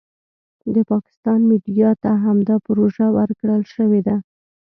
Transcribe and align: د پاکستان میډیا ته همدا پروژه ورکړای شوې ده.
د 0.73 0.75
پاکستان 0.91 1.39
میډیا 1.49 1.89
ته 2.03 2.11
همدا 2.25 2.55
پروژه 2.65 3.05
ورکړای 3.17 3.61
شوې 3.73 4.01
ده. 4.07 4.15